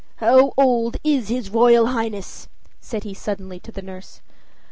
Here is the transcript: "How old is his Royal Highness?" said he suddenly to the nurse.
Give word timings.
"How 0.15 0.51
old 0.57 0.97
is 1.03 1.27
his 1.27 1.51
Royal 1.51 1.85
Highness?" 1.85 2.47
said 2.79 3.03
he 3.03 3.13
suddenly 3.13 3.59
to 3.59 3.71
the 3.71 3.83
nurse. 3.83 4.21